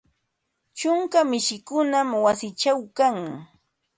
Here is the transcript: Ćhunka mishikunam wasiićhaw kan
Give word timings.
Ćhunka 0.77 1.19
mishikunam 1.31 2.09
wasiićhaw 2.23 2.79
kan 2.97 3.17